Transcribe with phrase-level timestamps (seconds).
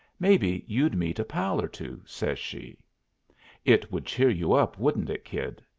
[0.19, 2.79] Maybe you'd meet a pal or two," says she.
[3.65, 5.61] "It would cheer you up, wouldn't it, Kid?"